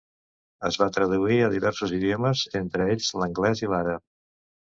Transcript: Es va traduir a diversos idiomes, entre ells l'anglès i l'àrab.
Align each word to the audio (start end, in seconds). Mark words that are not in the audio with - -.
Es 0.69 0.77
va 0.83 0.87
traduir 0.95 1.37
a 1.47 1.49
diversos 1.55 1.93
idiomes, 1.97 2.43
entre 2.61 2.87
ells 2.95 3.13
l'anglès 3.19 3.65
i 3.67 3.73
l'àrab. 3.75 4.05